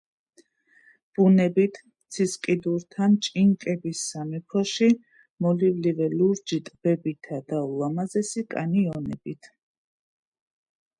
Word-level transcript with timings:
ბუნებით, 1.17 1.75
ცისკიდურთან, 2.15 3.13
ჭინკების 3.27 4.01
სამეფოში 4.07 4.91
მოლივლივე 5.47 6.11
ლურჯი 6.17 6.61
ტბებითა 6.71 7.37
თუ 7.49 7.63
ულამაზესი 7.75 8.47
კანიონებით. 8.59 9.55